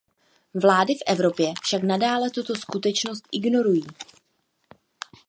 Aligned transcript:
Vlády 0.61 0.95
v 0.95 1.03
Evropě 1.07 1.53
však 1.63 1.83
nadále 1.83 2.29
tuto 2.29 2.55
skutečnost 2.55 3.23
ignorují. 3.31 3.83